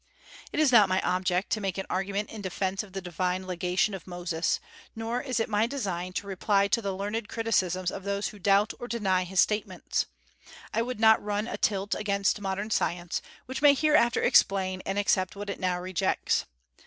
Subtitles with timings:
[0.51, 3.93] It is not my object to make an argument in defence of the divine legation
[3.93, 4.59] of Moses;
[4.95, 8.73] nor is it my design to reply to the learned criticisms of those who doubt
[8.79, 10.07] or deny his statements.
[10.73, 15.35] I would not run a tilt against modern science, which may hereafter explain and accept
[15.35, 16.45] what it now rejects.